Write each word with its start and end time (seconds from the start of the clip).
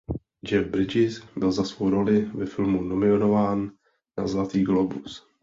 Jeff 0.51 0.67
Bridges 0.71 1.19
byl 1.37 1.51
za 1.51 1.63
svou 1.63 1.89
roli 1.89 2.21
ve 2.25 2.45
filmu 2.45 2.81
nominován 2.81 3.71
na 4.17 4.27
Zlatý 4.27 4.63
glóbus. 4.63 5.31